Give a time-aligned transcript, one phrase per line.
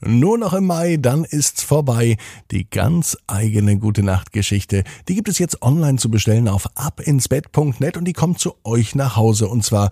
[0.00, 2.16] Nur noch im Mai, dann ist's vorbei.
[2.50, 7.96] Die ganz eigene Gute Nacht Geschichte, die gibt es jetzt online zu bestellen auf abinsbett.net
[7.96, 9.90] und die kommt zu euch nach Hause und zwar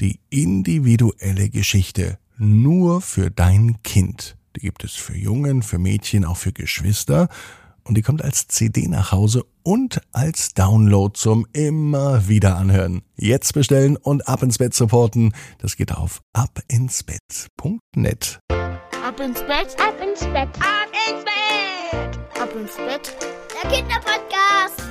[0.00, 4.36] die individuelle Geschichte nur für dein Kind.
[4.56, 7.28] Die gibt es für Jungen, für Mädchen, auch für Geschwister
[7.84, 13.02] und die kommt als CD nach Hause und als Download zum immer wieder anhören.
[13.16, 15.32] Jetzt bestellen und ab ins Bett supporten.
[15.58, 18.40] Das geht auf abinsbett.net.
[19.04, 23.14] Ab ins Bett, ab ins Bett, ab ins Bett, ab ins Bett.
[23.52, 24.82] Der Kinderpodcast.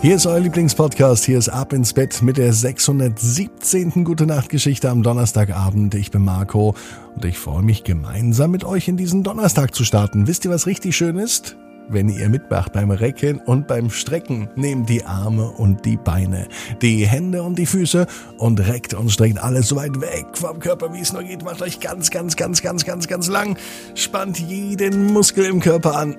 [0.00, 1.24] Hier ist euer Lieblingspodcast.
[1.24, 4.04] Hier ist Ab ins Bett mit der 617.
[4.04, 5.96] Gute Nacht Geschichte am Donnerstagabend.
[5.96, 6.76] Ich bin Marco
[7.16, 10.28] und ich freue mich gemeinsam mit euch in diesen Donnerstag zu starten.
[10.28, 11.56] Wisst ihr, was richtig schön ist?
[11.90, 14.48] Wenn ihr mitmacht beim Recken und beim Strecken.
[14.54, 16.46] Nehmt die Arme und die Beine,
[16.82, 18.06] die Hände und die Füße
[18.38, 21.44] und reckt und streckt alles so weit weg vom Körper, wie es nur geht.
[21.44, 23.56] Macht euch ganz, ganz, ganz, ganz, ganz, ganz lang.
[23.94, 26.16] Spannt jeden Muskel im Körper an.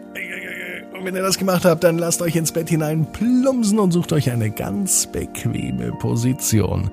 [0.94, 4.14] Und wenn ihr das gemacht habt, dann lasst euch ins Bett hinein plumpsen und sucht
[4.14, 6.92] euch eine ganz bequeme Position.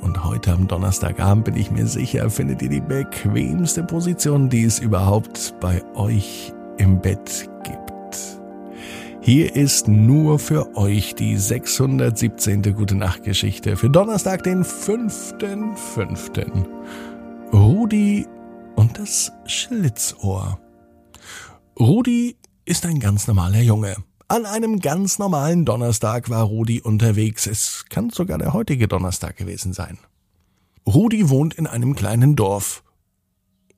[0.00, 4.78] Und heute am Donnerstagabend bin ich mir sicher, findet ihr die bequemste Position, die es
[4.78, 7.87] überhaupt bei euch im Bett gibt.
[9.28, 12.62] Hier ist nur für euch die 617.
[12.74, 16.66] Gute Nacht Geschichte für Donnerstag, den 5.5.
[17.52, 18.26] Rudi
[18.74, 20.58] und das Schlitzohr.
[21.78, 23.96] Rudi ist ein ganz normaler Junge.
[24.28, 27.46] An einem ganz normalen Donnerstag war Rudi unterwegs.
[27.46, 29.98] Es kann sogar der heutige Donnerstag gewesen sein.
[30.86, 32.82] Rudi wohnt in einem kleinen Dorf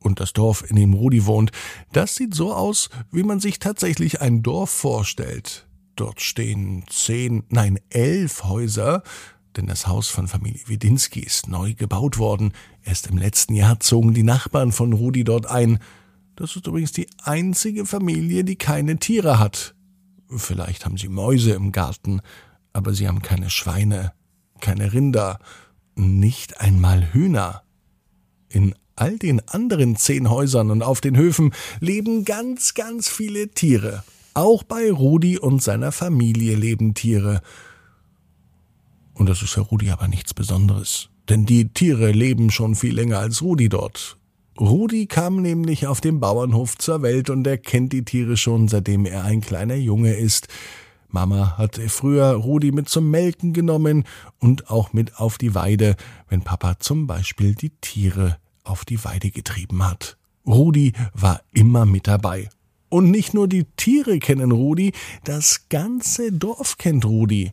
[0.03, 1.53] und das Dorf, in dem Rudi wohnt,
[1.93, 5.69] das sieht so aus, wie man sich tatsächlich ein Dorf vorstellt.
[5.97, 9.03] Dort stehen zehn, nein, elf Häuser,
[9.57, 12.53] denn das Haus von Familie Widinski ist neu gebaut worden.
[12.83, 15.79] Erst im letzten Jahr zogen die Nachbarn von Rudi dort ein.
[16.37, 19.75] Das ist übrigens die einzige Familie, die keine Tiere hat.
[20.35, 22.21] Vielleicht haben sie Mäuse im Garten,
[22.73, 24.13] aber sie haben keine Schweine,
[24.61, 25.41] keine Rinder,
[25.97, 27.63] nicht einmal Hühner.
[28.49, 34.05] In all den anderen zehn Häusern und auf den Höfen leben ganz, ganz viele Tiere.
[34.35, 37.41] Auch bei Rudi und seiner Familie leben Tiere.
[39.15, 41.09] Und das ist für Rudi aber nichts Besonderes.
[41.29, 44.17] Denn die Tiere leben schon viel länger als Rudi dort.
[44.59, 49.07] Rudi kam nämlich auf dem Bauernhof zur Welt und er kennt die Tiere schon, seitdem
[49.07, 50.49] er ein kleiner Junge ist.
[51.09, 54.05] Mama hat früher Rudi mit zum Melken genommen
[54.39, 55.97] und auch mit auf die Weide,
[56.29, 60.17] wenn Papa zum Beispiel die Tiere auf die Weide getrieben hat.
[60.47, 62.49] Rudi war immer mit dabei.
[62.89, 64.93] Und nicht nur die Tiere kennen Rudi,
[65.25, 67.53] das ganze Dorf kennt Rudi.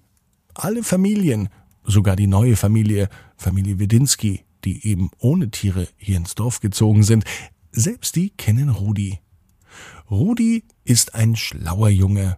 [0.56, 1.50] Alle Familien,
[1.84, 3.08] sogar die neue Familie,
[3.38, 7.24] Familie Wedinski, die eben ohne Tiere hier ins Dorf gezogen sind,
[7.72, 9.20] selbst die kennen Rudi.
[10.10, 12.38] Rudi ist ein schlauer Junge.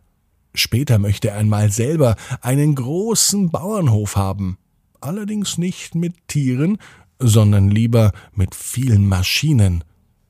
[0.54, 4.58] Später möchte er einmal selber einen großen Bauernhof haben.
[5.00, 6.78] Allerdings nicht mit Tieren,
[7.20, 9.84] sondern lieber mit vielen Maschinen.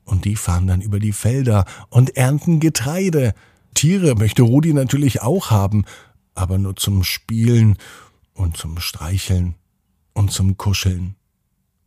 [0.04, 3.32] Und die fahren dann über die Felder und ernten Getreide.
[3.74, 5.84] Tiere möchte Rudi natürlich auch haben,
[6.34, 7.76] aber nur zum Spielen
[8.34, 9.54] und zum Streicheln
[10.12, 11.14] und zum Kuscheln.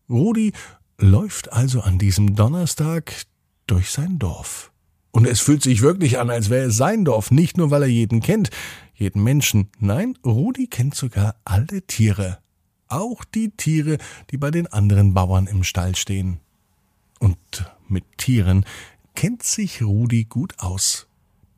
[0.09, 0.53] Rudi
[0.97, 3.13] läuft also an diesem Donnerstag
[3.67, 4.71] durch sein Dorf.
[5.11, 7.87] Und es fühlt sich wirklich an, als wäre es sein Dorf, nicht nur weil er
[7.89, 8.49] jeden kennt,
[8.93, 9.69] jeden Menschen.
[9.79, 12.42] Nein, Rudi kennt sogar alle Tiere
[12.93, 13.97] auch die Tiere,
[14.31, 16.39] die bei den anderen Bauern im Stall stehen.
[17.19, 17.37] Und
[17.87, 18.65] mit Tieren
[19.15, 21.07] kennt sich Rudi gut aus.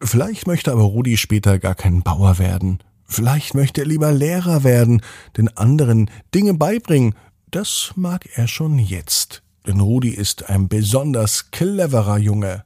[0.02, 2.80] Vielleicht möchte aber Rudi später gar kein Bauer werden.
[3.06, 5.02] Vielleicht möchte er lieber Lehrer werden,
[5.38, 7.16] den anderen Dinge beibringen.
[7.52, 12.66] Das mag er schon jetzt, denn Rudi ist ein besonders cleverer Junge.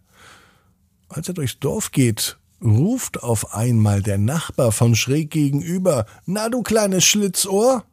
[1.10, 6.62] Als er durchs Dorf geht, ruft auf einmal der Nachbar von schräg gegenüber Na du
[6.62, 7.84] kleines Schlitzohr.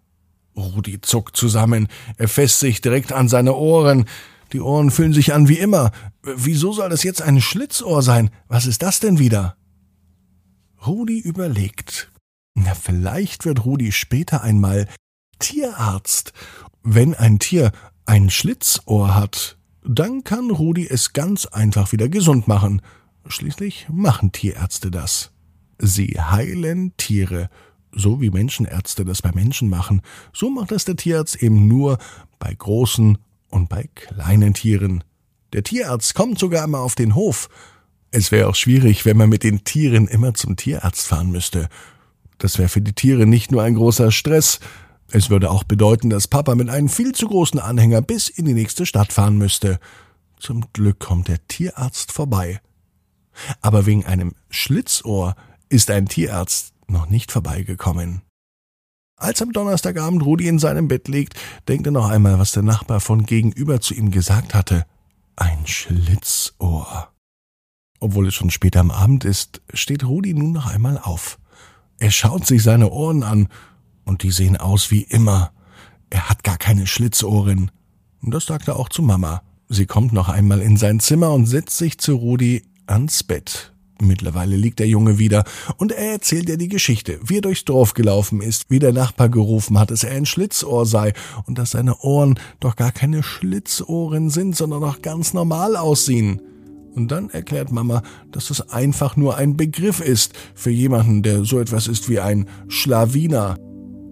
[0.56, 1.88] Rudi zuckt zusammen.
[2.16, 4.06] Er fässt sich direkt an seine Ohren.
[4.52, 5.92] Die Ohren fühlen sich an wie immer.
[6.22, 8.30] Wieso soll das jetzt ein Schlitzohr sein?
[8.48, 9.56] Was ist das denn wieder?
[10.86, 12.12] Rudi überlegt.
[12.54, 14.86] Na, vielleicht wird Rudi später einmal
[15.38, 16.32] Tierarzt.
[16.82, 17.72] Wenn ein Tier
[18.06, 22.82] ein Schlitzohr hat, dann kann Rudi es ganz einfach wieder gesund machen.
[23.26, 25.32] Schließlich machen Tierärzte das.
[25.78, 27.50] Sie heilen Tiere
[27.96, 30.02] so wie Menschenärzte das bei Menschen machen,
[30.32, 31.98] so macht das der Tierarzt eben nur
[32.38, 35.02] bei großen und bei kleinen Tieren.
[35.52, 37.48] Der Tierarzt kommt sogar immer auf den Hof.
[38.10, 41.68] Es wäre auch schwierig, wenn man mit den Tieren immer zum Tierarzt fahren müsste.
[42.38, 44.60] Das wäre für die Tiere nicht nur ein großer Stress,
[45.10, 48.54] es würde auch bedeuten, dass Papa mit einem viel zu großen Anhänger bis in die
[48.54, 49.78] nächste Stadt fahren müsste.
[50.38, 52.60] Zum Glück kommt der Tierarzt vorbei.
[53.60, 55.36] Aber wegen einem Schlitzohr
[55.68, 58.22] ist ein Tierarzt noch nicht vorbeigekommen.
[59.18, 61.34] Als am Donnerstagabend Rudi in seinem Bett liegt,
[61.68, 64.84] denkt er noch einmal, was der Nachbar von gegenüber zu ihm gesagt hatte.
[65.36, 67.08] Ein Schlitzohr.
[67.98, 71.38] Obwohl es schon später am Abend ist, steht Rudi nun noch einmal auf.
[71.98, 73.48] Er schaut sich seine Ohren an,
[74.04, 75.52] und die sehen aus wie immer.
[76.10, 77.70] Er hat gar keine Schlitzohren.
[78.22, 79.42] Das sagt er auch zu Mama.
[79.68, 83.74] Sie kommt noch einmal in sein Zimmer und setzt sich zu Rudi ans Bett.
[84.00, 85.44] Mittlerweile liegt der Junge wieder
[85.78, 89.30] und er erzählt ihr die Geschichte, wie er durchs Dorf gelaufen ist, wie der Nachbar
[89.30, 91.14] gerufen hat, dass er ein Schlitzohr sei
[91.46, 96.42] und dass seine Ohren doch gar keine Schlitzohren sind, sondern noch ganz normal aussehen.
[96.94, 98.02] Und dann erklärt Mama,
[98.32, 102.48] dass das einfach nur ein Begriff ist für jemanden, der so etwas ist wie ein
[102.68, 103.56] Schlawiner.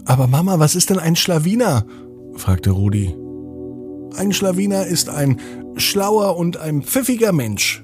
[0.06, 1.86] Aber Mama, was ist denn ein Schlawiner?
[2.36, 3.14] fragte Rudi.
[4.16, 5.40] Ein Schlawiner ist ein
[5.76, 7.83] schlauer und ein pfiffiger Mensch.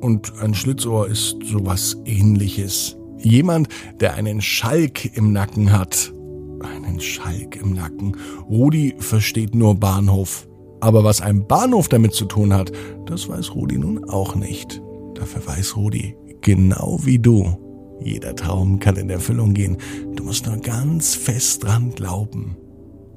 [0.00, 2.96] Und ein Schlitzohr ist sowas ähnliches.
[3.18, 3.68] Jemand,
[4.00, 6.12] der einen Schalk im Nacken hat.
[6.60, 8.16] Einen Schalk im Nacken.
[8.48, 10.48] Rudi versteht nur Bahnhof.
[10.80, 12.70] Aber was ein Bahnhof damit zu tun hat,
[13.06, 14.80] das weiß Rudi nun auch nicht.
[15.14, 17.56] Dafür weiß Rudi, genau wie du,
[18.00, 19.78] jeder Traum kann in Erfüllung gehen.
[20.14, 22.56] Du musst nur ganz fest dran glauben.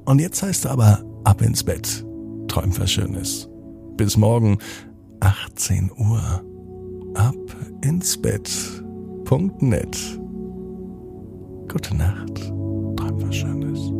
[0.06, 2.04] Und jetzt heißt aber ab ins Bett.
[2.48, 3.48] Träum was Schönes.
[3.96, 4.58] Bis morgen,
[5.20, 6.42] 18 Uhr
[7.14, 7.34] ab
[7.82, 9.98] ins Bett.net.
[11.68, 12.38] Gute Nacht,
[12.96, 13.99] träum was Schönes.